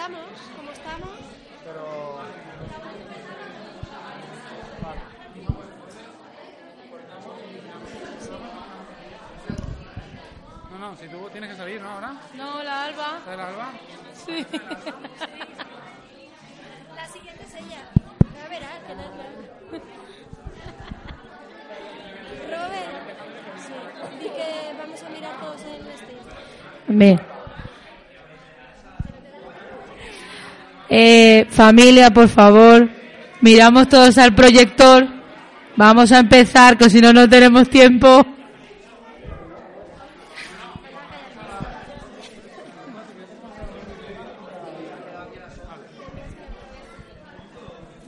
Estamos? 0.00 0.30
¿Cómo 0.56 0.70
estamos? 0.72 1.10
Pero. 1.62 2.20
No, 10.70 10.78
no, 10.78 10.96
si 10.96 11.06
tú 11.08 11.28
tienes 11.30 11.50
que 11.50 11.56
salir, 11.56 11.82
¿no? 11.82 11.90
Ahora. 11.90 12.14
No, 12.34 12.62
la 12.62 12.84
Alba. 12.84 13.18
¿Está 13.18 13.34
el 13.34 13.40
alba? 13.40 13.72
Sí. 14.14 14.46
La 16.96 17.06
siguiente 17.06 17.42
es 17.42 17.54
ella. 17.54 17.82
Ya 18.34 18.48
verás, 18.48 18.78
que 18.86 18.94
nervios. 18.94 19.26
Robert, 22.48 22.92
sí. 23.58 23.74
Di 24.18 24.28
que 24.30 24.74
vamos 24.78 25.02
a 25.02 25.08
mirar 25.10 25.40
todos 25.40 25.60
el 25.62 25.82
vestido. 25.84 26.20
Bien. 26.88 27.20
Eh, 30.92 31.46
familia, 31.60 32.08
por 32.10 32.26
favor, 32.26 32.88
miramos 33.42 33.86
todos 33.86 34.16
al 34.16 34.34
proyector. 34.34 35.06
Vamos 35.76 36.10
a 36.10 36.20
empezar, 36.20 36.78
que 36.78 36.88
si 36.88 37.02
no, 37.02 37.12
no 37.12 37.28
tenemos 37.28 37.68
tiempo. 37.68 38.24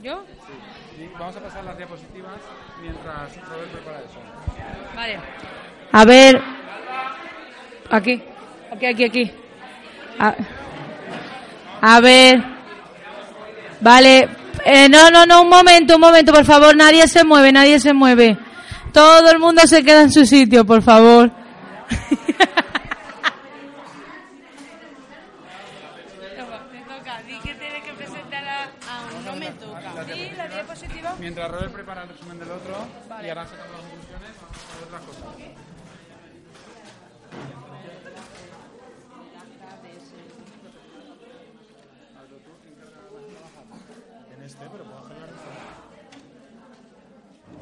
¿Yo? 0.01 0.23
Y 0.97 1.07
vamos 1.19 1.35
a 1.35 1.39
pasar 1.39 1.63
las 1.63 1.77
diapositivas 1.77 2.39
mientras 2.81 3.49
Robert 3.49 3.71
prepara 3.71 3.99
eso. 3.99 4.19
Vale. 4.95 5.19
A 5.91 6.05
ver. 6.05 6.41
Aquí. 7.91 8.23
Aquí, 8.71 8.85
aquí, 8.87 9.03
aquí. 9.03 9.31
A, 10.17 10.35
a 11.81 12.01
ver. 12.01 12.53
Vale. 13.83 14.29
Eh, 14.65 14.87
no, 14.89 15.11
no, 15.11 15.25
no, 15.25 15.41
un 15.41 15.49
momento, 15.49 15.95
un 15.95 16.01
momento, 16.01 16.33
por 16.33 16.45
favor. 16.45 16.75
Nadie 16.75 17.07
se 17.07 17.23
mueve, 17.23 17.51
nadie 17.51 17.79
se 17.79 17.93
mueve. 17.93 18.37
Todo 18.93 19.29
el 19.29 19.39
mundo 19.39 19.67
se 19.67 19.83
queda 19.83 20.01
en 20.01 20.11
su 20.11 20.25
sitio, 20.25 20.65
por 20.65 20.81
favor. 20.81 21.31
Mientras 31.19 31.51
Robert 31.51 31.71
prepara 31.71 32.03
el 32.03 32.09
resumen 32.09 32.39
del 32.39 32.51
otro 32.51 32.75
y 33.23 33.29
ahora 33.29 33.45
sacamos 33.45 33.71
las 33.71 33.81
conclusiones 33.81 34.31
otras 34.85 35.01
cosas. 35.03 35.23
En 44.35 44.43
este, 44.43 44.65
pero 44.69 44.83
puedo 44.83 44.99
hacer 44.99 45.17
la 45.17 45.25
reforma. 45.27 45.61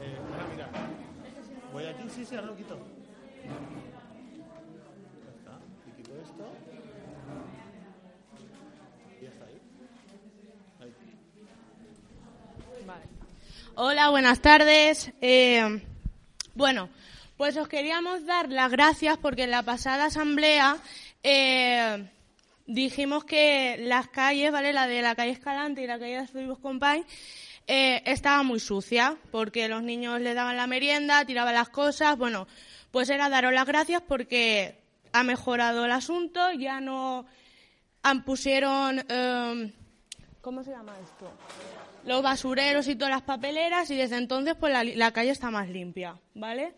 Eh, 0.01 0.17
mira, 0.31 0.45
mira. 0.51 0.67
Voy 1.71 1.80
aquí, 1.91 2.09
sí, 2.15 2.25
sí, 2.25 2.35
ahora 2.35 2.47
lo 2.47 2.55
quito. 2.55 2.77
Ya 5.23 5.31
está. 5.37 5.59
Y 5.87 5.91
quito 5.97 6.11
esto. 6.21 6.45
Y 9.19 9.23
ya 9.23 9.29
está 9.29 9.45
ahí. 9.45 9.61
Ahí. 10.79 10.93
Hola, 13.75 14.09
buenas 14.09 14.41
tardes. 14.41 15.11
Eh, 15.21 15.81
bueno, 16.55 16.89
pues 17.37 17.57
os 17.57 17.67
queríamos 17.67 18.25
dar 18.25 18.49
las 18.49 18.71
gracias 18.71 19.17
porque 19.17 19.43
en 19.43 19.51
la 19.51 19.63
pasada 19.63 20.05
asamblea 20.05 20.77
eh, 21.23 22.07
dijimos 22.67 23.25
que 23.25 23.77
las 23.79 24.07
calles, 24.07 24.51
¿vale? 24.51 24.73
La 24.73 24.87
de 24.87 25.01
la 25.01 25.15
calle 25.15 25.31
Escalante 25.31 25.83
y 25.83 25.87
la 25.87 25.99
calle 25.99 26.13
de 26.13 26.17
Azulibos 26.19 26.59
Compañ, 26.59 27.03
eh, 27.67 28.01
estaba 28.05 28.43
muy 28.43 28.59
sucia 28.59 29.17
porque 29.31 29.67
los 29.67 29.83
niños 29.83 30.19
le 30.21 30.33
daban 30.33 30.57
la 30.57 30.67
merienda, 30.67 31.25
tiraban 31.25 31.53
las 31.53 31.69
cosas. 31.69 32.17
Bueno, 32.17 32.47
pues 32.91 33.09
era 33.09 33.29
daros 33.29 33.53
las 33.53 33.65
gracias 33.65 34.01
porque 34.01 34.79
ha 35.13 35.23
mejorado 35.23 35.85
el 35.85 35.91
asunto, 35.91 36.51
ya 36.51 36.79
no 36.79 37.25
han 38.03 38.23
pusieron, 38.23 39.05
eh, 39.07 39.73
¿cómo 40.41 40.63
se 40.63 40.71
llama 40.71 40.93
esto? 41.03 41.31
Los 42.05 42.23
basureros 42.23 42.87
y 42.87 42.95
todas 42.95 43.11
las 43.11 43.21
papeleras 43.21 43.89
y 43.91 43.95
desde 43.95 44.17
entonces 44.17 44.55
pues 44.55 44.73
la, 44.73 44.83
la 44.83 45.11
calle 45.11 45.29
está 45.29 45.51
más 45.51 45.69
limpia, 45.69 46.19
¿vale? 46.33 46.73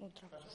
Otra 0.00 0.28
cosa, 0.28 0.51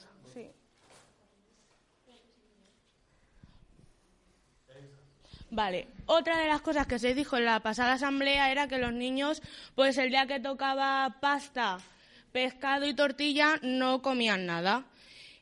Vale, 5.50 5.88
otra 6.06 6.38
de 6.38 6.46
las 6.46 6.60
cosas 6.60 6.86
que 6.86 6.98
se 6.98 7.14
dijo 7.14 7.36
en 7.36 7.46
la 7.46 7.60
pasada 7.60 7.94
asamblea 7.94 8.50
era 8.52 8.68
que 8.68 8.78
los 8.78 8.92
niños, 8.92 9.42
pues 9.74 9.96
el 9.96 10.10
día 10.10 10.26
que 10.26 10.40
tocaba 10.40 11.16
pasta, 11.20 11.78
pescado 12.32 12.86
y 12.86 12.94
tortilla, 12.94 13.58
no 13.62 14.02
comían 14.02 14.44
nada. 14.44 14.84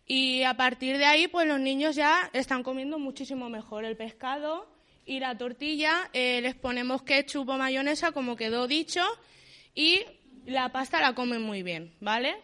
Y 0.06 0.44
a 0.44 0.54
partir 0.54 0.98
de 0.98 1.04
ahí, 1.06 1.26
pues 1.26 1.48
los 1.48 1.58
niños 1.58 1.96
ya 1.96 2.30
están 2.32 2.62
comiendo 2.62 2.98
muchísimo 3.00 3.48
mejor 3.48 3.84
el 3.84 3.96
pescado 3.96 4.68
y 5.04 5.18
la 5.18 5.36
tortilla. 5.36 6.08
eh, 6.12 6.40
les 6.40 6.54
ponemos 6.54 7.02
ketchup 7.02 7.48
o 7.48 7.56
mayonesa, 7.56 8.12
como 8.12 8.36
quedó 8.36 8.68
dicho, 8.68 9.02
y 9.74 10.04
La 10.46 10.70
pasta 10.70 11.00
la 11.00 11.12
comen 11.12 11.42
muy 11.42 11.64
bien, 11.64 11.92
¿vale? 12.00 12.36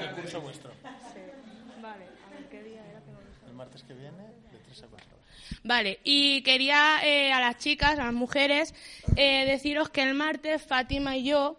El 0.00 0.10
curso 0.14 0.40
vuestro. 0.40 0.70
Vale, 1.80 2.04
a 2.26 2.30
ver 2.30 2.48
qué 2.50 2.62
día 2.62 2.80
era 2.90 3.00
que 3.00 3.10
no. 3.10 3.18
El 3.48 3.54
martes 3.54 3.82
que 3.82 3.94
viene, 3.94 4.22
de 4.52 4.58
3 4.66 4.82
a 4.82 4.86
4 4.86 5.06
horas. 5.06 5.60
Vale, 5.62 6.00
y 6.02 6.42
quería 6.42 6.98
eh, 7.04 7.32
a 7.32 7.40
las 7.40 7.58
chicas, 7.58 7.98
a 7.98 8.04
las 8.04 8.14
mujeres, 8.14 8.74
eh, 9.16 9.44
deciros 9.46 9.90
que 9.90 10.02
el 10.02 10.14
martes 10.14 10.62
Fátima 10.62 11.16
y 11.16 11.24
yo 11.24 11.56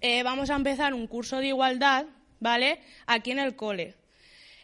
eh, 0.00 0.22
vamos 0.22 0.50
a 0.50 0.56
empezar 0.56 0.94
un 0.94 1.06
curso 1.06 1.38
de 1.38 1.48
igualdad, 1.48 2.06
¿vale? 2.38 2.80
Aquí 3.06 3.32
en 3.32 3.38
el 3.38 3.54
cole. 3.54 3.94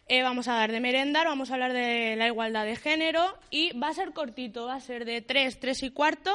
Eh, 0.09 0.23
vamos 0.23 0.49
a 0.49 0.55
dar 0.55 0.71
de 0.71 0.81
merendar, 0.81 1.27
vamos 1.27 1.51
a 1.51 1.55
hablar 1.55 1.73
de 1.73 2.15
la 2.17 2.29
igualdad 2.29 2.65
de 2.65 2.77
género 2.77 3.37
y 3.51 3.77
va 3.77 3.89
a 3.89 3.95
ser 3.95 4.13
cortito, 4.13 4.67
va 4.67 4.77
a 4.77 4.81
ser 4.81 5.05
de 5.05 5.21
3, 5.21 5.59
3 5.59 5.83
y 5.83 5.91
cuarto 5.91 6.33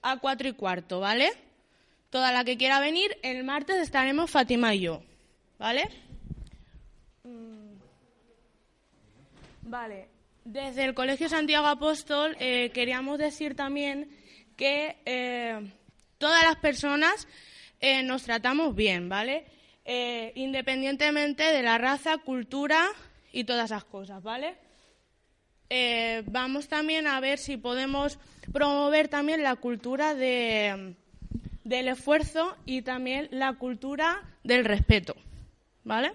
a 0.00 0.18
4 0.18 0.48
y 0.48 0.52
cuarto, 0.52 1.00
¿vale? 1.00 1.30
Toda 2.10 2.32
la 2.32 2.44
que 2.44 2.56
quiera 2.56 2.80
venir, 2.80 3.18
el 3.22 3.42
martes 3.44 3.76
estaremos 3.76 4.30
Fátima 4.30 4.74
y 4.74 4.80
yo, 4.80 5.02
¿vale? 5.60 5.88
Mm. 7.22 7.74
Vale. 9.62 10.08
Desde 10.44 10.84
el 10.84 10.94
Colegio 10.94 11.28
Santiago 11.28 11.66
Apóstol 11.66 12.34
eh, 12.40 12.70
queríamos 12.70 13.18
decir 13.18 13.54
también 13.54 14.10
que 14.56 14.96
eh, 15.04 15.70
todas 16.18 16.42
las 16.42 16.56
personas 16.56 17.28
eh, 17.78 18.02
nos 18.02 18.24
tratamos 18.24 18.74
bien, 18.74 19.08
¿vale? 19.08 19.44
Independientemente 20.34 21.42
de 21.42 21.62
la 21.62 21.76
raza, 21.76 22.18
cultura 22.18 22.86
y 23.32 23.42
todas 23.42 23.72
esas 23.72 23.82
cosas, 23.82 24.22
¿vale? 24.22 24.56
Vamos 26.26 26.68
también 26.68 27.08
a 27.08 27.18
ver 27.18 27.38
si 27.38 27.56
podemos 27.56 28.20
promover 28.52 29.08
también 29.08 29.42
la 29.42 29.56
cultura 29.56 30.14
de, 30.14 30.94
del 31.64 31.88
esfuerzo 31.88 32.56
y 32.66 32.82
también 32.82 33.28
la 33.32 33.54
cultura 33.54 34.22
del 34.44 34.64
respeto, 34.64 35.16
¿vale? 35.84 36.12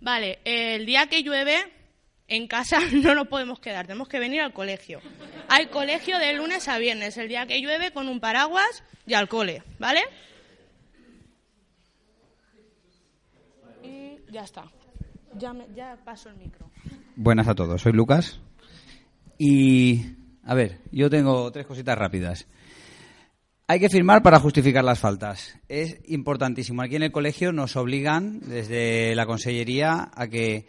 Vale, 0.00 0.38
el 0.44 0.86
día 0.86 1.06
que 1.08 1.22
llueve, 1.22 1.56
en 2.28 2.46
casa 2.46 2.78
no 2.92 3.14
nos 3.14 3.28
podemos 3.28 3.58
quedar, 3.60 3.86
tenemos 3.86 4.08
que 4.08 4.18
venir 4.18 4.40
al 4.40 4.52
colegio. 4.52 5.00
Hay 5.48 5.66
colegio 5.66 6.18
de 6.18 6.32
lunes 6.34 6.68
a 6.68 6.78
viernes, 6.78 7.16
el 7.16 7.28
día 7.28 7.46
que 7.46 7.60
llueve 7.60 7.90
con 7.90 8.08
un 8.08 8.20
paraguas 8.20 8.82
y 9.06 9.14
al 9.14 9.28
cole, 9.28 9.62
¿vale? 9.78 10.02
Y 13.82 14.18
ya 14.30 14.42
está. 14.44 14.64
Ya, 15.34 15.52
me- 15.52 15.66
ya 15.74 15.96
paso 16.04 16.28
el 16.30 16.36
micro. 16.36 16.70
Buenas 17.16 17.48
a 17.48 17.54
todos, 17.54 17.82
soy 17.82 17.92
Lucas. 17.92 18.40
Y, 19.36 20.02
a 20.44 20.54
ver, 20.54 20.78
yo 20.90 21.10
tengo 21.10 21.50
tres 21.52 21.66
cositas 21.66 21.96
rápidas. 21.98 22.46
Hay 23.70 23.80
que 23.80 23.90
firmar 23.90 24.22
para 24.22 24.40
justificar 24.40 24.82
las 24.82 24.98
faltas. 24.98 25.58
Es 25.68 25.98
importantísimo. 26.06 26.80
Aquí 26.80 26.96
en 26.96 27.02
el 27.02 27.12
colegio 27.12 27.52
nos 27.52 27.76
obligan 27.76 28.40
desde 28.40 29.14
la 29.14 29.26
consellería 29.26 30.10
a 30.14 30.26
que 30.26 30.64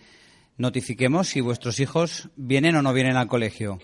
notifiquemos 0.58 1.30
si 1.30 1.40
vuestros 1.40 1.80
hijos 1.80 2.28
vienen 2.36 2.76
o 2.76 2.82
no 2.82 2.92
vienen 2.92 3.16
al 3.16 3.30
colegio. 3.30 3.80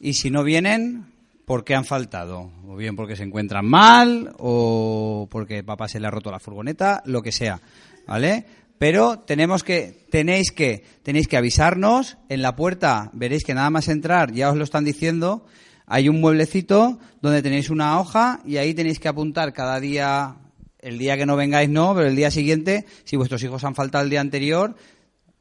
Y 0.00 0.14
si 0.14 0.30
no 0.30 0.42
vienen, 0.44 1.12
¿por 1.44 1.62
qué 1.62 1.74
han 1.74 1.84
faltado? 1.84 2.50
O 2.66 2.74
bien 2.74 2.96
porque 2.96 3.16
se 3.16 3.24
encuentran 3.24 3.66
mal, 3.66 4.34
o 4.38 5.28
porque 5.30 5.62
papá 5.62 5.86
se 5.86 6.00
le 6.00 6.06
ha 6.06 6.10
roto 6.10 6.30
la 6.30 6.40
furgoneta, 6.40 7.02
lo 7.04 7.20
que 7.20 7.32
sea. 7.32 7.60
¿Vale? 8.06 8.46
Pero 8.78 9.18
tenemos 9.18 9.62
que, 9.62 10.06
tenéis 10.10 10.52
que, 10.52 10.82
tenéis 11.02 11.28
que 11.28 11.36
avisarnos. 11.36 12.16
En 12.30 12.40
la 12.40 12.56
puerta 12.56 13.10
veréis 13.12 13.44
que 13.44 13.52
nada 13.52 13.68
más 13.68 13.88
entrar, 13.88 14.32
ya 14.32 14.48
os 14.48 14.56
lo 14.56 14.64
están 14.64 14.86
diciendo, 14.86 15.44
hay 15.86 16.08
un 16.08 16.20
mueblecito 16.20 16.98
donde 17.20 17.42
tenéis 17.42 17.70
una 17.70 18.00
hoja 18.00 18.40
y 18.44 18.56
ahí 18.56 18.74
tenéis 18.74 18.98
que 18.98 19.08
apuntar 19.08 19.52
cada 19.52 19.80
día, 19.80 20.36
el 20.78 20.98
día 20.98 21.16
que 21.16 21.26
no 21.26 21.36
vengáis 21.36 21.68
no, 21.68 21.94
pero 21.94 22.08
el 22.08 22.16
día 22.16 22.30
siguiente, 22.30 22.86
si 23.04 23.16
vuestros 23.16 23.42
hijos 23.42 23.64
han 23.64 23.74
faltado 23.74 24.04
el 24.04 24.10
día 24.10 24.20
anterior, 24.20 24.74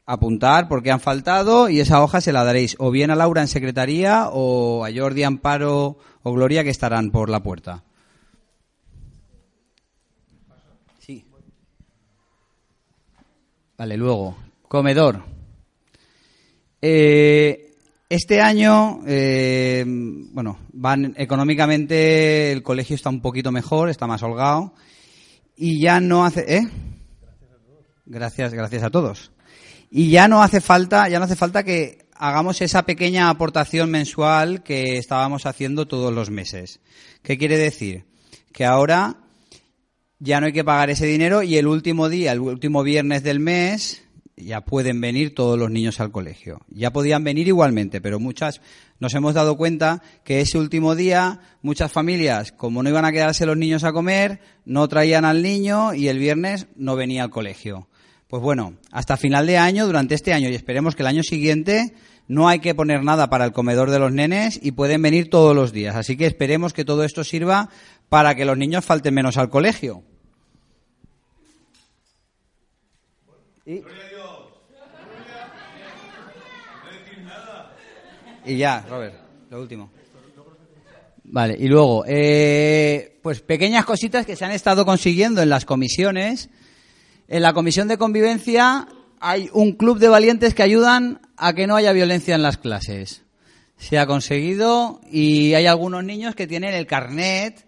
apuntar 0.05 0.67
por 0.67 0.83
qué 0.83 0.91
han 0.91 0.99
faltado 0.99 1.69
y 1.69 1.79
esa 1.79 2.03
hoja 2.03 2.19
se 2.19 2.33
la 2.33 2.43
daréis 2.43 2.75
o 2.79 2.91
bien 2.91 3.09
a 3.09 3.15
Laura 3.15 3.41
en 3.41 3.47
secretaría 3.47 4.27
o 4.31 4.85
a 4.85 4.89
Jordi, 4.93 5.23
Amparo 5.23 5.97
o 6.23 6.33
Gloria 6.33 6.63
que 6.63 6.69
estarán 6.69 7.11
por 7.11 7.29
la 7.29 7.41
puerta. 7.41 7.83
Sí. 10.99 11.25
Vale, 13.77 13.95
luego, 13.95 14.35
comedor. 14.67 15.23
Eh, 16.81 17.72
este 18.13 18.41
año, 18.41 19.01
eh, 19.07 19.83
bueno, 19.87 20.59
van 20.71 21.15
económicamente 21.17 22.51
el 22.51 22.61
colegio 22.61 22.95
está 22.95 23.09
un 23.09 23.21
poquito 23.21 23.51
mejor, 23.51 23.89
está 23.89 24.05
más 24.05 24.21
holgado 24.21 24.75
y 25.57 25.81
ya 25.81 25.99
no 25.99 26.23
hace, 26.23 26.57
¿eh? 26.57 26.69
Gracias, 28.05 28.53
gracias 28.53 28.83
a 28.83 28.91
todos. 28.91 29.31
Y 29.89 30.11
ya 30.11 30.27
no 30.27 30.43
hace 30.43 30.61
falta, 30.61 31.09
ya 31.09 31.17
no 31.17 31.25
hace 31.25 31.35
falta 31.35 31.63
que 31.63 32.05
hagamos 32.13 32.61
esa 32.61 32.83
pequeña 32.83 33.31
aportación 33.31 33.89
mensual 33.89 34.61
que 34.61 34.99
estábamos 34.99 35.47
haciendo 35.47 35.87
todos 35.87 36.13
los 36.13 36.29
meses. 36.29 36.81
¿Qué 37.23 37.39
quiere 37.39 37.57
decir? 37.57 38.05
Que 38.51 38.65
ahora 38.65 39.17
ya 40.19 40.39
no 40.39 40.45
hay 40.45 40.53
que 40.53 40.63
pagar 40.63 40.91
ese 40.91 41.07
dinero 41.07 41.41
y 41.41 41.57
el 41.57 41.65
último 41.65 42.09
día, 42.09 42.33
el 42.33 42.41
último 42.41 42.83
viernes 42.83 43.23
del 43.23 43.39
mes, 43.39 44.03
ya 44.35 44.61
pueden 44.61 44.99
venir 44.99 45.35
todos 45.35 45.57
los 45.57 45.69
niños 45.69 45.99
al 45.99 46.11
colegio. 46.11 46.61
Ya 46.69 46.91
podían 46.91 47.23
venir 47.23 47.47
igualmente, 47.47 48.01
pero 48.01 48.19
muchas 48.19 48.61
nos 48.99 49.13
hemos 49.13 49.33
dado 49.33 49.57
cuenta 49.57 50.01
que 50.23 50.41
ese 50.41 50.57
último 50.57 50.95
día 50.95 51.39
muchas 51.61 51.91
familias, 51.91 52.51
como 52.51 52.81
no 52.81 52.89
iban 52.89 53.05
a 53.05 53.11
quedarse 53.11 53.45
los 53.45 53.57
niños 53.57 53.83
a 53.83 53.93
comer, 53.93 54.39
no 54.65 54.87
traían 54.87 55.25
al 55.25 55.43
niño 55.43 55.93
y 55.93 56.07
el 56.07 56.19
viernes 56.19 56.67
no 56.75 56.95
venía 56.95 57.23
al 57.23 57.29
colegio. 57.29 57.87
Pues 58.27 58.41
bueno, 58.41 58.75
hasta 58.91 59.17
final 59.17 59.45
de 59.45 59.57
año, 59.57 59.85
durante 59.85 60.15
este 60.15 60.33
año 60.33 60.49
y 60.49 60.55
esperemos 60.55 60.95
que 60.95 61.03
el 61.03 61.07
año 61.07 61.21
siguiente 61.21 61.93
no 62.27 62.47
hay 62.47 62.59
que 62.59 62.73
poner 62.73 63.03
nada 63.03 63.29
para 63.29 63.45
el 63.45 63.51
comedor 63.51 63.91
de 63.91 63.99
los 63.99 64.11
nenes 64.11 64.59
y 64.61 64.71
pueden 64.71 65.01
venir 65.01 65.29
todos 65.29 65.55
los 65.55 65.71
días. 65.71 65.95
Así 65.95 66.17
que 66.17 66.25
esperemos 66.25 66.73
que 66.73 66.85
todo 66.85 67.03
esto 67.03 67.23
sirva 67.23 67.69
para 68.09 68.33
que 68.33 68.45
los 68.45 68.57
niños 68.57 68.85
falten 68.85 69.13
menos 69.13 69.37
al 69.37 69.49
colegio. 69.49 70.03
Y, 73.65 73.81
y 78.45 78.57
ya, 78.57 78.85
Robert, 78.89 79.15
lo 79.49 79.61
último. 79.61 79.91
Vale, 81.25 81.55
y 81.57 81.67
luego, 81.67 82.03
eh, 82.07 83.19
pues 83.23 83.41
pequeñas 83.41 83.85
cositas 83.85 84.25
que 84.25 84.35
se 84.35 84.45
han 84.45 84.51
estado 84.51 84.85
consiguiendo 84.85 85.41
en 85.41 85.49
las 85.49 85.65
comisiones. 85.65 86.49
En 87.27 87.41
la 87.41 87.53
comisión 87.53 87.87
de 87.87 87.97
convivencia 87.97 88.87
hay 89.19 89.49
un 89.53 89.71
club 89.73 89.99
de 89.99 90.09
valientes 90.09 90.53
que 90.53 90.63
ayudan 90.63 91.21
a 91.37 91.53
que 91.53 91.65
no 91.65 91.75
haya 91.75 91.93
violencia 91.93 92.35
en 92.35 92.43
las 92.43 92.57
clases. 92.57 93.23
Se 93.77 93.97
ha 93.97 94.05
conseguido 94.05 95.01
y 95.09 95.53
hay 95.53 95.65
algunos 95.65 96.03
niños 96.03 96.35
que 96.35 96.45
tienen 96.45 96.73
el 96.73 96.85
carnet. 96.85 97.65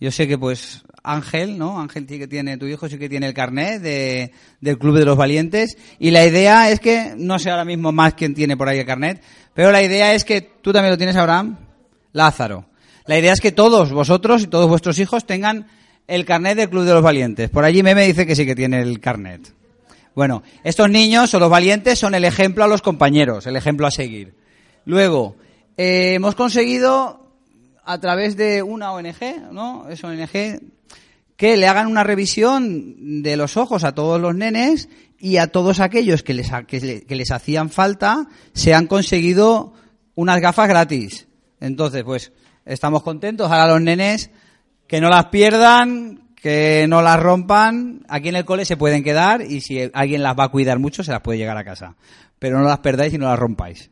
Yo 0.00 0.10
sé 0.10 0.26
que 0.26 0.36
pues 0.36 0.82
Ángel, 1.02 1.58
¿no? 1.58 1.80
Ángel 1.80 2.06
sí 2.08 2.18
que 2.18 2.26
tiene, 2.26 2.56
tu 2.56 2.66
hijo 2.66 2.88
sí 2.88 2.98
que 2.98 3.08
tiene 3.08 3.26
el 3.26 3.34
carnet 3.34 3.80
de, 3.80 4.32
del 4.60 4.78
Club 4.78 4.98
de 4.98 5.04
los 5.04 5.16
Valientes. 5.16 5.76
Y 5.98 6.10
la 6.10 6.24
idea 6.24 6.70
es 6.70 6.80
que, 6.80 7.14
no 7.16 7.38
sé 7.38 7.50
ahora 7.50 7.64
mismo 7.64 7.92
más 7.92 8.14
quién 8.14 8.34
tiene 8.34 8.56
por 8.56 8.68
ahí 8.68 8.78
el 8.78 8.86
carnet, 8.86 9.22
pero 9.54 9.70
la 9.70 9.82
idea 9.82 10.14
es 10.14 10.24
que 10.24 10.40
tú 10.40 10.72
también 10.72 10.92
lo 10.92 10.98
tienes, 10.98 11.16
Abraham, 11.16 11.58
Lázaro. 12.12 12.66
La 13.06 13.18
idea 13.18 13.32
es 13.32 13.40
que 13.40 13.52
todos 13.52 13.92
vosotros 13.92 14.42
y 14.42 14.46
todos 14.46 14.68
vuestros 14.68 14.98
hijos 14.98 15.26
tengan 15.26 15.66
el 16.06 16.24
carnet 16.24 16.56
del 16.56 16.70
Club 16.70 16.84
de 16.84 16.94
los 16.94 17.02
Valientes. 17.02 17.50
Por 17.50 17.64
allí 17.64 17.82
Meme 17.82 18.06
dice 18.06 18.26
que 18.26 18.34
sí 18.34 18.46
que 18.46 18.54
tiene 18.54 18.80
el 18.80 19.00
carnet. 19.00 19.52
Bueno, 20.14 20.42
estos 20.62 20.88
niños 20.88 21.34
o 21.34 21.40
los 21.40 21.50
valientes 21.50 21.98
son 21.98 22.14
el 22.14 22.24
ejemplo 22.24 22.62
a 22.62 22.68
los 22.68 22.82
compañeros, 22.82 23.46
el 23.46 23.56
ejemplo 23.56 23.86
a 23.86 23.90
seguir. 23.90 24.34
Luego, 24.84 25.36
eh, 25.76 26.14
hemos 26.14 26.36
conseguido 26.36 27.23
a 27.84 27.98
través 27.98 28.36
de 28.36 28.62
una 28.62 28.92
ONG, 28.92 29.52
¿no? 29.52 29.88
Es 29.88 30.02
ONG, 30.02 30.60
que 31.36 31.56
le 31.56 31.66
hagan 31.66 31.88
una 31.88 32.04
revisión 32.04 33.22
de 33.22 33.36
los 33.36 33.56
ojos 33.56 33.84
a 33.84 33.94
todos 33.94 34.20
los 34.20 34.34
nenes 34.34 34.88
y 35.18 35.38
a 35.38 35.48
todos 35.48 35.80
aquellos 35.80 36.22
que 36.22 36.34
les, 36.34 36.50
que 36.68 37.16
les 37.16 37.30
hacían 37.30 37.70
falta, 37.70 38.28
se 38.52 38.74
han 38.74 38.86
conseguido 38.86 39.72
unas 40.14 40.40
gafas 40.40 40.68
gratis. 40.68 41.28
Entonces, 41.60 42.04
pues, 42.04 42.32
estamos 42.64 43.02
contentos. 43.02 43.50
Ahora 43.50 43.68
los 43.68 43.80
nenes 43.80 44.30
que 44.86 45.00
no 45.00 45.08
las 45.08 45.26
pierdan, 45.26 46.28
que 46.36 46.86
no 46.88 47.02
las 47.02 47.18
rompan. 47.18 48.04
Aquí 48.08 48.28
en 48.28 48.36
el 48.36 48.44
cole 48.44 48.64
se 48.64 48.76
pueden 48.76 49.02
quedar 49.02 49.42
y 49.42 49.60
si 49.60 49.90
alguien 49.92 50.22
las 50.22 50.38
va 50.38 50.44
a 50.44 50.50
cuidar 50.50 50.78
mucho, 50.78 51.02
se 51.02 51.10
las 51.10 51.20
puede 51.20 51.38
llegar 51.38 51.56
a 51.56 51.64
casa. 51.64 51.96
Pero 52.38 52.58
no 52.58 52.68
las 52.68 52.80
perdáis 52.80 53.14
y 53.14 53.18
no 53.18 53.28
las 53.28 53.38
rompáis. 53.38 53.90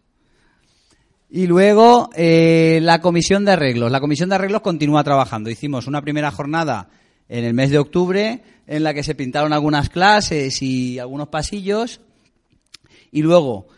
Y 1.35 1.47
luego 1.47 2.11
eh, 2.15 2.79
la 2.83 3.01
comisión 3.01 3.47
de 3.47 3.53
arreglos. 3.53 3.91
La 3.91 4.01
comisión 4.01 4.29
de 4.29 4.35
arreglos 4.35 4.61
continúa 4.61 5.03
trabajando. 5.03 5.49
Hicimos 5.49 5.87
una 5.87 6.03
primera 6.03 6.31
jornada 6.31 6.91
en 7.27 7.47
el 7.47 7.55
mes 7.55 7.71
de 7.71 7.79
octubre, 7.79 8.43
en 8.67 8.83
la 8.83 8.93
que 8.93 9.03
se 9.03 9.15
pintaron 9.15 9.55
algunas 9.55 9.89
clases 9.89 10.61
y 10.61 10.99
algunos 10.99 11.29
pasillos. 11.29 12.03
Y 13.11 13.23
luego, 13.23 13.69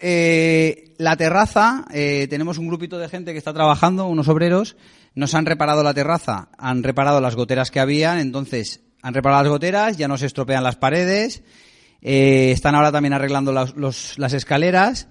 eh, 0.00 0.94
la 0.98 1.16
terraza, 1.16 1.84
eh, 1.94 2.26
tenemos 2.28 2.58
un 2.58 2.66
grupito 2.66 2.98
de 2.98 3.08
gente 3.08 3.30
que 3.30 3.38
está 3.38 3.54
trabajando, 3.54 4.08
unos 4.08 4.26
obreros, 4.26 4.76
nos 5.14 5.32
han 5.36 5.46
reparado 5.46 5.84
la 5.84 5.94
terraza, 5.94 6.48
han 6.58 6.82
reparado 6.82 7.20
las 7.20 7.36
goteras 7.36 7.70
que 7.70 7.78
habían, 7.78 8.18
entonces 8.18 8.80
han 9.00 9.14
reparado 9.14 9.44
las 9.44 9.52
goteras, 9.52 9.96
ya 9.96 10.08
no 10.08 10.18
se 10.18 10.26
estropean 10.26 10.64
las 10.64 10.74
paredes, 10.74 11.44
eh, 12.02 12.50
están 12.50 12.74
ahora 12.74 12.90
también 12.90 13.12
arreglando 13.12 13.52
las 13.52 14.32
escaleras 14.32 15.06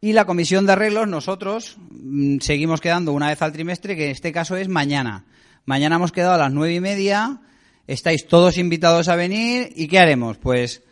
y 0.00 0.12
la 0.12 0.26
comisión 0.26 0.64
de 0.66 0.72
arreglos, 0.72 1.08
nosotros 1.08 1.76
mm, 1.90 2.38
seguimos 2.40 2.80
quedando 2.80 3.12
una 3.12 3.28
vez 3.28 3.42
al 3.42 3.52
trimestre, 3.52 3.96
que 3.96 4.06
en 4.06 4.10
este 4.12 4.32
caso 4.32 4.56
es 4.56 4.68
mañana. 4.68 5.24
Mañana 5.64 5.96
hemos 5.96 6.12
quedado 6.12 6.34
a 6.34 6.38
las 6.38 6.52
nueve 6.52 6.74
y 6.74 6.80
media, 6.80 7.40
estáis 7.86 8.26
todos 8.26 8.58
invitados 8.58 9.08
a 9.08 9.16
venir 9.16 9.72
y 9.74 9.88
¿qué 9.88 9.98
haremos? 9.98 10.38
Pues 10.38 10.82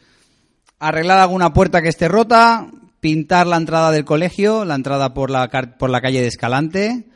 arreglar 0.78 1.18
alguna 1.18 1.52
puerta 1.52 1.82
que 1.82 1.88
esté 1.88 2.08
rota, 2.08 2.66
pintar 3.00 3.46
la 3.46 3.56
entrada 3.56 3.92
del 3.92 4.04
colegio, 4.04 4.64
la 4.64 4.74
entrada 4.74 5.14
por 5.14 5.30
la, 5.30 5.48
por 5.78 5.88
la 5.88 6.00
calle 6.00 6.20
de 6.20 6.26
Escalante. 6.26 7.06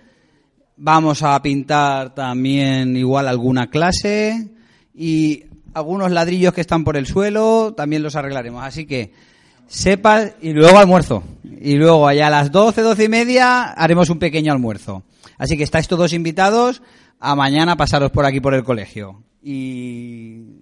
Vamos 0.77 1.23
a 1.23 1.43
pintar 1.43 2.15
también 2.15 2.97
igual 2.97 3.27
alguna 3.27 3.69
clase 3.69 4.49
y 4.95 5.45
algunos 5.75 6.13
ladrillos 6.13 6.55
que 6.55 6.61
están 6.61 6.85
por 6.85 6.97
el 6.97 7.07
suelo, 7.07 7.75
también 7.77 8.03
los 8.03 8.17
arreglaremos. 8.17 8.65
Así 8.65 8.87
que 8.87 9.13
sepas 9.67 10.35
y 10.41 10.53
luego 10.53 10.79
almuerzo. 10.79 11.23
Y 11.61 11.77
luego 11.77 12.09
allá 12.09 12.29
a 12.29 12.31
las 12.31 12.51
12, 12.51 12.81
12 12.81 13.05
y 13.05 13.09
media 13.09 13.65
haremos 13.65 14.09
un 14.09 14.19
pequeño 14.19 14.51
almuerzo. 14.51 15.03
Así 15.37 15.59
que 15.59 15.63
estáis 15.63 15.89
todos 15.89 16.15
invitados 16.15 16.83
a 17.19 17.35
mañana 17.35 17.77
pasaros 17.77 18.11
por 18.11 18.25
aquí 18.25 18.41
por 18.41 18.55
el 18.55 18.65
colegio. 18.65 19.23
Y 19.43 20.60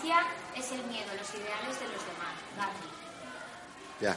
Es 0.00 0.72
el 0.72 0.82
miedo 0.84 1.10
a 1.12 1.14
los 1.14 1.28
ideales 1.34 1.78
de 1.78 1.86
los 1.92 2.00
demás. 2.08 2.32
Gandhi. 2.56 2.88
Ya. 4.00 4.16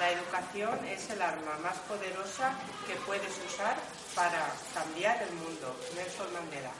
La 0.00 0.10
educación 0.10 0.84
es 0.84 1.10
el 1.10 1.22
arma 1.22 1.58
más 1.62 1.78
poderosa 1.86 2.52
que 2.88 2.96
puedes 3.06 3.30
usar 3.46 3.76
para 4.16 4.52
cambiar 4.74 5.22
el 5.22 5.32
mundo. 5.34 5.78
Nelson 5.94 6.32
Mandela. 6.32 6.72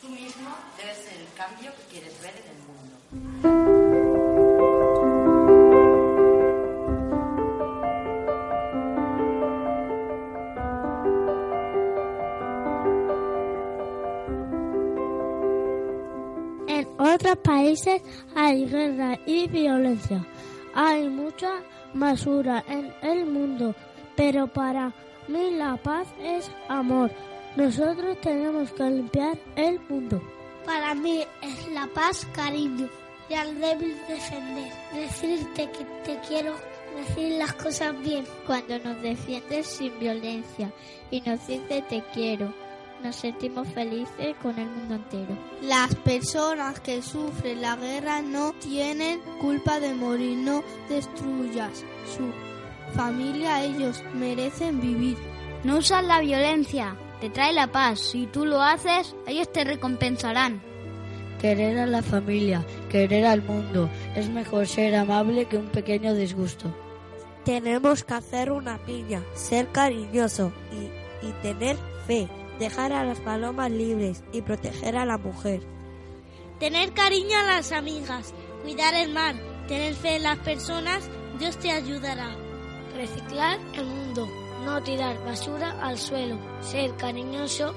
Tú 0.00 0.10
mismo 0.10 0.54
debes 0.76 0.96
ser 0.98 1.14
el 1.14 1.32
cambio 1.34 1.74
que 1.74 1.82
quieres 1.98 2.22
ver 2.22 2.36
en 2.36 2.50
el 2.50 2.58
mundo. 2.58 2.71
Otros 17.22 17.38
países 17.38 18.02
hay 18.34 18.66
guerra 18.66 19.16
y 19.26 19.46
violencia. 19.46 20.26
Hay 20.74 21.08
mucha 21.08 21.62
basura 21.94 22.64
en 22.66 22.92
el 23.00 23.26
mundo, 23.26 23.76
pero 24.16 24.48
para 24.48 24.92
mí 25.28 25.52
la 25.52 25.76
paz 25.76 26.08
es 26.20 26.50
amor. 26.68 27.12
Nosotros 27.54 28.20
tenemos 28.20 28.72
que 28.72 28.84
limpiar 28.90 29.38
el 29.54 29.78
mundo. 29.88 30.20
Para 30.66 30.94
mí 30.94 31.24
es 31.42 31.72
la 31.72 31.86
paz 31.94 32.26
cariño 32.32 32.88
y 33.28 33.34
al 33.34 33.60
débil 33.60 33.96
defender. 34.08 34.72
Decirte 34.92 35.70
que 35.70 35.84
te 36.04 36.18
quiero, 36.26 36.54
decir 36.96 37.38
las 37.38 37.52
cosas 37.52 38.00
bien. 38.00 38.24
Cuando 38.48 38.80
nos 38.80 39.00
defiendes 39.00 39.68
sin 39.68 39.96
violencia 40.00 40.72
y 41.12 41.20
nos 41.20 41.46
dices 41.46 41.86
te 41.88 42.02
quiero, 42.12 42.52
nos 43.02 43.16
sentimos 43.16 43.68
felices 43.68 44.34
con 44.40 44.58
el 44.58 44.68
mundo 44.68 44.94
entero. 44.94 45.36
Las 45.62 45.94
personas 45.96 46.80
que 46.80 47.02
sufren 47.02 47.60
la 47.60 47.76
guerra 47.76 48.22
no 48.22 48.52
tienen 48.54 49.20
culpa 49.40 49.80
de 49.80 49.94
morir, 49.94 50.38
no 50.38 50.62
destruyas 50.88 51.84
su 52.16 52.32
familia, 52.94 53.64
ellos 53.64 54.02
merecen 54.14 54.80
vivir. 54.80 55.16
No 55.64 55.78
usas 55.78 56.04
la 56.04 56.20
violencia, 56.20 56.96
te 57.20 57.30
trae 57.30 57.52
la 57.52 57.68
paz. 57.68 58.00
Si 58.00 58.26
tú 58.26 58.44
lo 58.44 58.62
haces, 58.62 59.14
ellos 59.26 59.50
te 59.52 59.64
recompensarán. 59.64 60.62
Querer 61.40 61.78
a 61.78 61.86
la 61.86 62.02
familia, 62.02 62.64
querer 62.88 63.26
al 63.26 63.42
mundo. 63.42 63.88
Es 64.14 64.28
mejor 64.28 64.66
ser 64.66 64.94
amable 64.94 65.46
que 65.46 65.56
un 65.56 65.68
pequeño 65.68 66.14
disgusto. 66.14 66.72
Tenemos 67.44 68.04
que 68.04 68.14
hacer 68.14 68.52
una 68.52 68.78
piña, 68.78 69.22
ser 69.34 69.66
cariñoso 69.68 70.52
y, 70.70 71.26
y 71.26 71.32
tener 71.42 71.76
fe, 72.06 72.28
dejar 72.62 72.92
a 72.92 73.04
las 73.04 73.18
palomas 73.18 73.70
libres 73.70 74.22
y 74.32 74.40
proteger 74.42 74.96
a 74.96 75.04
la 75.04 75.18
mujer. 75.18 75.62
Tener 76.60 76.92
cariño 76.92 77.36
a 77.38 77.56
las 77.56 77.72
amigas, 77.72 78.32
cuidar 78.62 78.94
el 78.94 79.12
mar, 79.12 79.34
tener 79.66 79.94
fe 79.94 80.16
en 80.16 80.22
las 80.22 80.38
personas, 80.38 81.10
Dios 81.40 81.56
te 81.58 81.72
ayudará. 81.72 82.36
Reciclar 82.94 83.58
el 83.74 83.86
mundo, 83.86 84.28
no 84.64 84.80
tirar 84.82 85.16
basura 85.24 85.76
al 85.82 85.98
suelo, 85.98 86.38
ser 86.60 86.94
cariñoso, 86.96 87.74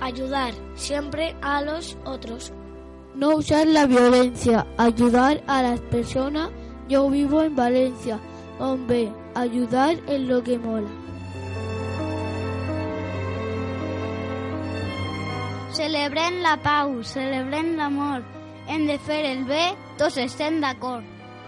ayudar 0.00 0.52
siempre 0.74 1.34
a 1.40 1.62
los 1.62 1.96
otros. 2.04 2.52
No 3.14 3.36
usar 3.36 3.66
la 3.66 3.86
violencia, 3.86 4.66
ayudar 4.76 5.42
a 5.46 5.62
las 5.62 5.80
personas. 5.80 6.50
Yo 6.88 7.08
vivo 7.08 7.42
en 7.42 7.56
Valencia. 7.56 8.20
Hombre, 8.58 9.10
ayudar 9.34 9.96
es 10.06 10.20
lo 10.20 10.42
que 10.42 10.58
mola. 10.58 10.88
Celebrem 15.72 16.42
la 16.42 16.58
pau, 16.60 17.02
celebrem 17.02 17.76
l'amor. 17.78 18.20
Hem 18.68 18.84
de 18.86 18.98
fer 19.00 19.22
el 19.30 19.46
bé, 19.48 19.70
tots 19.96 20.18
estem 20.20 20.60
d'acord. 20.60 21.06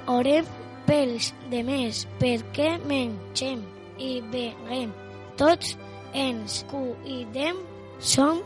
Orem 0.08 0.48
pels 0.88 1.28
demés 1.52 2.06
perquè 2.22 2.70
mengem 2.88 3.60
i 4.00 4.22
beguem. 4.32 4.94
Tots 5.36 5.76
ens 6.16 6.62
cuidem 6.72 7.60
son 8.00 8.40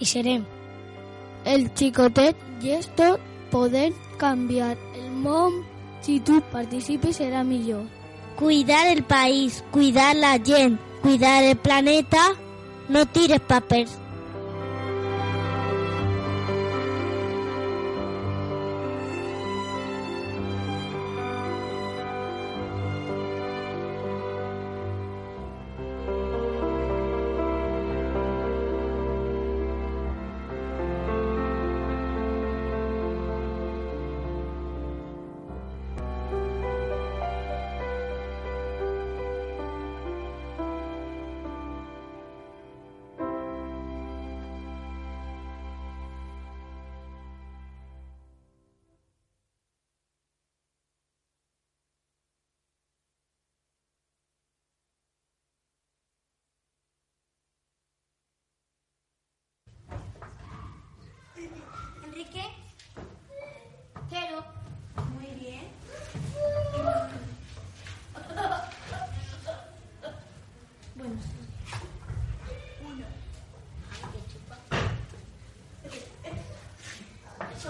y 0.00 0.08
serem. 0.08 0.48
El 1.44 1.68
xicotet 1.76 2.40
i 2.64 2.72
és 2.80 2.88
tot 2.96 3.20
poder 3.52 3.90
canviar 4.16 4.74
el 4.96 5.10
món. 5.12 5.60
Si 6.00 6.22
tu 6.24 6.40
participes 6.52 7.20
serà 7.20 7.44
millor. 7.44 7.84
Cuidar 8.40 8.86
el 8.88 9.04
país, 9.04 9.60
cuidar 9.70 10.14
la 10.16 10.38
gent, 10.40 10.80
cuidar 11.02 11.42
el 11.44 11.56
planeta. 11.56 12.30
No 12.88 13.04
tires 13.04 13.44
papers. 13.44 14.00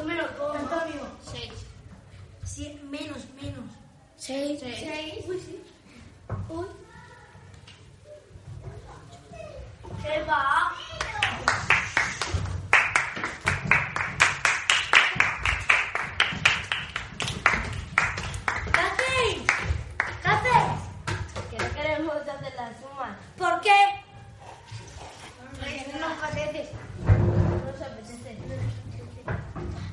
Eso 0.01 0.09
me 0.09 0.15
lo 0.15 0.27
como. 0.39 0.55
Antonio. 0.55 1.07
Seis. 1.31 1.53
Sí, 2.43 2.81
menos, 2.89 3.19
menos. 3.39 3.65
Seis. 4.17 4.59
Seis. 4.61 5.25
Uy, 5.29 5.39
sí. 5.41 5.63
Uy. 6.49 6.67
¿Qué 10.03 10.23
va? 10.23 10.73
¿Qué 18.73 18.81
hacéis? 18.81 19.43
¿Qué 20.23 20.29
hacéis? 20.29 20.81
Que 21.51 21.59
no 21.59 21.75
queremos 21.75 22.17
hacer 22.17 22.55
la 22.57 22.69
suma. 22.81 23.17
¿Por 23.39 23.61
qué? 23.61 23.77
Porque 25.59 25.87
no 25.93 26.09
nos 26.09 26.23
apetece. 26.23 26.73
No 27.07 27.73
nos 27.73 27.83
apetece. 27.83 28.39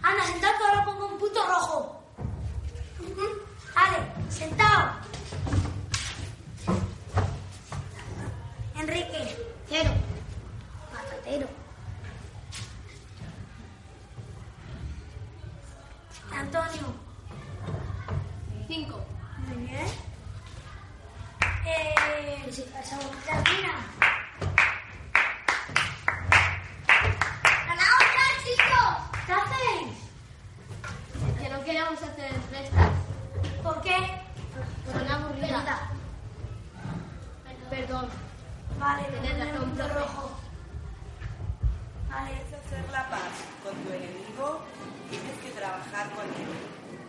Anda, 0.03 0.23
sentad 0.25 0.49
que 0.57 0.63
ahora 0.63 0.85
pongo 0.85 1.07
un 1.07 1.17
punto 1.17 1.45
rojo. 1.47 2.03
Ale, 3.75 3.97
sentado. 4.29 4.91
Enrique. 8.75 9.37
Cero. 9.69 9.91
Patatero. 10.93 11.47
Antonio. 16.31 16.93
Cinco. 18.67 18.99
Muy 19.47 19.65
bien. 19.65 19.87
Eh, 21.65 21.93
Carolina. 23.25 23.73
¡Ganaos 27.67 28.05
ya, 28.15 28.25
chicos! 28.43 28.95
¿Qué 29.25 29.33
hacéis? 29.33 29.93
Que 31.41 31.49
no 31.49 31.63
queremos 31.63 32.01
hacer 32.01 32.31
restas. 32.51 32.91
¿Por 33.63 33.81
qué? 33.81 33.97
Son 34.91 35.07
aburridas. 35.11 35.79
Perdón. 37.69 38.09
Vale, 38.79 39.03
Tienes 39.21 39.39
razón, 39.39 39.69
punto 39.69 39.83
profe. 39.85 39.99
rojo. 39.99 40.31
Vale. 42.09 42.31
Quieres 42.31 42.53
hacer 42.65 42.91
la 42.91 43.09
paz 43.09 43.33
con 43.63 43.75
tu 43.83 43.89
enemigo, 43.91 44.61
tienes 45.09 45.37
que 45.43 45.49
trabajar 45.51 46.09
con 46.11 46.25
él. 46.25 46.51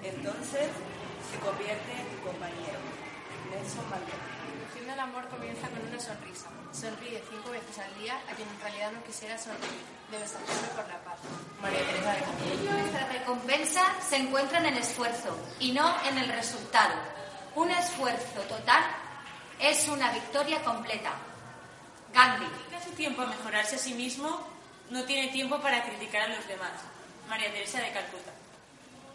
Entonces 0.03 0.69
se 1.31 1.39
convierte 1.39 1.93
en 1.93 2.07
tu 2.17 2.25
compañero. 2.27 2.81
Nelson 3.51 3.85
Mandela. 3.91 4.27
El 4.49 4.67
fin 4.79 4.89
del 4.89 4.99
amor 5.01 5.29
comienza 5.29 5.69
con 5.69 5.87
una 5.87 6.01
sonrisa. 6.01 6.49
Sonríe 6.73 7.23
cinco 7.31 7.51
veces 7.51 7.79
al 7.79 7.95
día 8.01 8.19
a 8.29 8.35
quisiera 9.03 9.39
sonreír. 9.39 9.85
Debes 10.11 10.35
hacerlo 10.35 10.69
por 10.75 10.89
la 10.89 10.99
paz. 11.05 11.19
María 11.61 11.81
Teresa 11.87 12.13
de 12.13 12.21
Calcuta. 12.21 12.73
Nuestra 12.73 13.09
recompensa 13.09 13.83
se 14.09 14.17
encuentra 14.17 14.59
en 14.59 14.67
el 14.67 14.79
esfuerzo 14.79 15.37
y 15.61 15.73
no 15.73 15.95
en 16.05 16.19
el 16.19 16.29
resultado. 16.29 16.95
Un 17.55 17.71
esfuerzo 17.71 18.41
total 18.49 18.85
es 19.59 19.89
una 19.89 20.11
victoria 20.13 20.63
completa. 20.63 21.13
Gandhi. 22.13 22.47
Dedica 22.47 22.83
su 22.83 22.91
tiempo 22.93 23.23
a 23.23 23.27
mejorarse 23.27 23.77
a 23.77 23.79
sí 23.79 23.95
mismo, 23.95 24.47
no 24.91 25.05
tiene 25.05 25.29
tiempo 25.29 25.61
para 25.61 25.85
criticar 25.85 26.23
a 26.23 26.29
los 26.29 26.47
demás. 26.49 26.73
María 27.29 27.53
Teresa 27.53 27.81
de 27.81 27.93
Calcuta. 27.93 28.33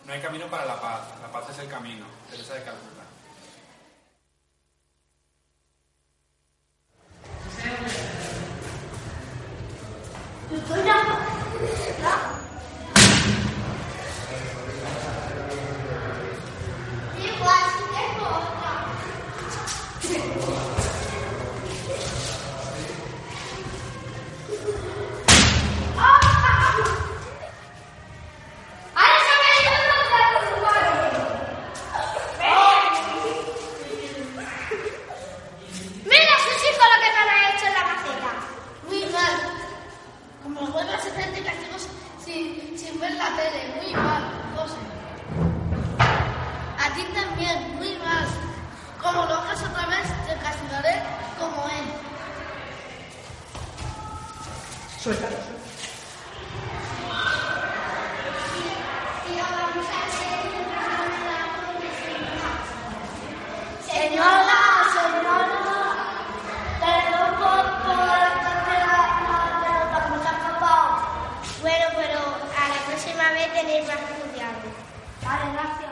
No 0.06 0.14
hay 0.14 0.22
camino 0.22 0.48
para 0.48 0.66
la 0.66 0.80
paz. 0.80 1.02
La 1.22 1.32
paz 1.32 1.50
es 1.50 1.60
el 1.60 1.70
camino. 1.70 2.06
Teresa 2.30 2.54
de 2.56 2.64
Calcuta. 2.64 3.03
Igual, 17.24 17.64
si 17.74 17.84
tengo 17.96 18.28
otra. 18.28 18.72
¡Ahora 28.96 29.20
se 29.20 29.34
me 29.40 29.46
ha 29.48 29.54
ido 29.60 29.72
el 29.74 29.84
Mira, 36.06 36.36
sus 36.44 36.60
hijos 36.62 36.88
lo 36.92 36.98
que 37.02 37.10
me 37.10 37.20
han 37.20 37.30
hecho 37.56 37.66
en 37.66 37.74
la 37.74 37.84
maceta. 37.84 38.32
Muy 38.88 39.04
mal. 39.12 39.36
Como 40.44 40.58
lo 40.62 40.68
vuelvas 40.74 40.94
a 40.94 40.98
hacer 40.98 41.32
de 41.32 41.42
castigos 41.44 41.84
sin, 42.24 42.78
sin 42.78 43.00
ver 43.00 43.14
la 43.14 43.30
tele. 43.36 43.62
Muy 43.82 43.94
mal, 43.96 44.24
José. 44.56 44.76
A 46.78 46.94
ti 46.94 47.04
también, 47.14 47.76
muy 47.78 47.98
mal. 47.98 48.28
Como 49.02 49.26
lo 49.26 49.34
hagas 49.36 49.62
otra 49.64 49.86
vez, 49.88 50.08
te 50.28 50.36
castigaré 50.44 51.02
como 51.40 51.64
él. 51.70 51.86
Suéltalo. 55.02 55.38
Señora, 63.92 64.60
señora, 64.94 65.60
perdón 66.82 67.32
por, 67.40 67.64
por 67.84 67.98
la 68.06 68.14
pero 69.62 69.82
tampoco 69.92 70.28
ha 70.28 70.34
escapado. 70.38 70.88
Bueno, 71.62 71.86
pero 71.96 72.20
a 72.20 72.70
la 72.70 72.78
próxima 73.24 73.32
vez 73.32 73.54
tenéis 73.54 73.88
más 73.88 73.98
cuidado. 73.98 74.58
Vale, 75.24 75.46
gracias. 75.54 75.92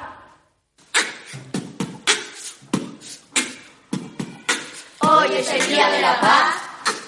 Hoy 4.99 5.37
es 5.37 5.49
el 5.49 5.67
día 5.67 5.89
de 5.89 6.01
la 6.01 6.19
paz 6.19 6.55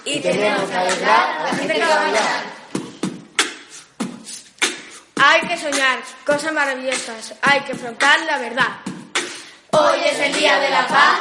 y 0.05 0.19
tenemos 0.19 0.69
que 0.69 0.75
alegrar 0.75 1.39
a 1.39 1.43
la 1.43 1.49
gente 1.49 1.73
que 1.73 1.85
va 1.85 1.93
a 1.93 2.03
bailar. 2.03 2.43
Hay 5.15 5.41
que 5.47 5.57
soñar 5.57 5.99
cosas 6.25 6.53
maravillosas, 6.53 7.33
hay 7.41 7.61
que 7.61 7.73
afrontar 7.73 8.19
la 8.21 8.37
verdad. 8.37 8.69
Hoy 9.71 9.99
es 10.05 10.19
el 10.19 10.33
día 10.33 10.59
de 10.59 10.69
la 10.69 10.87
paz 10.87 11.19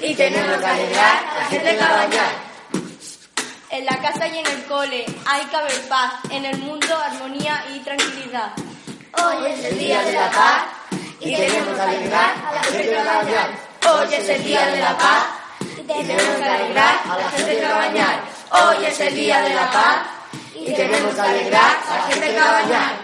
y 0.00 0.14
tenemos 0.14 0.58
que 0.58 0.66
alegrar 0.66 1.16
a 1.24 1.38
la 1.38 1.44
gente 1.46 1.70
que 1.76 1.80
va 1.80 1.88
a 1.88 1.96
bailar. 1.96 2.47
En 3.70 3.84
la 3.84 3.98
casa 4.00 4.26
y 4.28 4.38
en 4.38 4.46
el 4.46 4.64
cole 4.64 5.04
hay 5.26 5.44
que 5.44 5.56
haber 5.56 5.88
paz, 5.88 6.14
en 6.30 6.42
el 6.46 6.56
mundo 6.58 6.96
armonía 6.96 7.64
y 7.74 7.80
tranquilidad. 7.80 8.52
Hoy 9.12 9.52
es 9.52 9.62
el 9.62 9.78
día 9.78 10.02
de 10.04 10.12
la 10.12 10.30
paz 10.30 10.62
y 11.20 11.36
tenemos 11.36 11.76
que 11.76 11.82
alegrar 11.82 12.34
a 12.46 12.54
la 12.54 12.62
gente 12.62 12.88
que 12.88 12.94
va 12.94 13.02
a 13.02 13.22
bailar. 13.22 13.50
Hoy 13.90 14.14
es 14.14 14.28
el 14.28 14.44
día 14.44 14.66
de 14.68 14.78
la 14.78 14.96
paz 14.96 15.26
y 15.60 15.82
tenemos 15.82 16.36
que 16.36 16.44
alegrar 16.44 17.00
a 17.10 17.18
la 17.18 17.30
gente 17.30 17.56
que 17.56 17.62
va 17.66 17.74
a 17.74 17.78
bailar. 17.78 18.20
Hoy 18.50 18.84
es 18.86 19.00
el 19.00 19.14
día 19.14 19.42
de 19.42 19.54
la 19.54 19.70
paz 19.70 19.98
y 20.54 20.72
debemos 20.72 21.18
alegrar 21.18 21.76
a 21.86 21.96
la 21.96 22.02
gente 22.04 22.34
cabañal. 22.34 22.96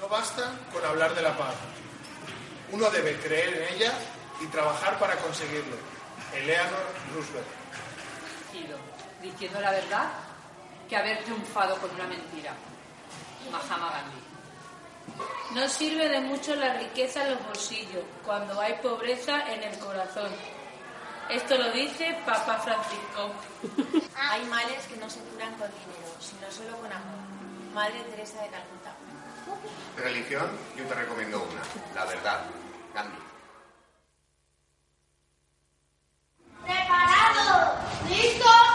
No 0.00 0.08
basta 0.08 0.50
con 0.72 0.84
hablar 0.84 1.14
de 1.14 1.22
la 1.22 1.36
paz. 1.36 1.54
Uno 2.72 2.90
debe 2.90 3.16
creer 3.20 3.54
en 3.54 3.76
ella 3.76 3.92
y 4.40 4.46
trabajar 4.46 4.98
para 4.98 5.14
conseguirlo. 5.16 5.76
Eleanor 6.34 6.86
Roosevelt. 7.14 7.63
Diciendo 9.22 9.60
la 9.60 9.70
verdad 9.70 10.08
que 10.88 10.96
haber 10.96 11.22
triunfado 11.24 11.76
con 11.78 11.90
una 11.90 12.06
mentira. 12.06 12.52
Mahatma 13.50 13.90
Gandhi. 13.90 14.24
No 15.54 15.68
sirve 15.68 16.08
de 16.08 16.20
mucho 16.20 16.54
la 16.56 16.74
riqueza 16.74 17.24
en 17.24 17.32
los 17.32 17.46
bolsillos 17.46 18.04
cuando 18.24 18.60
hay 18.60 18.74
pobreza 18.82 19.52
en 19.52 19.62
el 19.62 19.78
corazón. 19.78 20.30
Esto 21.28 21.56
lo 21.56 21.70
dice 21.72 22.16
Papa 22.26 22.58
Francisco. 22.58 23.32
Hay 24.16 24.44
males 24.46 24.84
que 24.86 24.96
no 24.96 25.08
se 25.08 25.20
curan 25.20 25.54
con 25.54 25.68
dinero, 25.70 26.14
sino 26.20 26.50
solo 26.50 26.76
con 26.78 26.92
amor. 26.92 27.24
Madre 27.72 28.02
Teresa 28.10 28.42
de 28.42 28.48
Calcuta. 28.48 28.94
Religión, 29.96 30.50
yo 30.76 30.84
te 30.84 30.94
recomiendo 30.94 31.42
una, 31.42 31.62
la 31.94 32.04
verdad. 32.04 32.40
Gandhi. 32.94 33.18
¿Preparado? 36.62 37.53
¿Listo? 38.08 38.73